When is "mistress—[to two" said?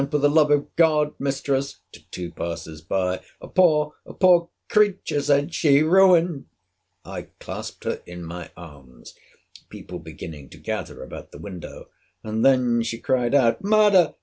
1.19-2.31